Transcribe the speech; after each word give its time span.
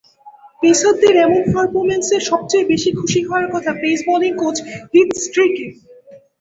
পেসারদের 0.61 1.15
এমন 1.25 1.41
পারফরম্যান্সে 1.53 2.17
সবচেয়ে 2.29 2.69
বেশি 2.71 2.89
খুশি 2.99 3.19
হওয়ার 3.27 3.47
কথা 3.53 3.71
পেস 3.81 3.99
বোলিং 4.07 4.33
কোচ 4.41 4.57
হিথ 4.93 5.09
স্ট্রিকের। 5.25 5.71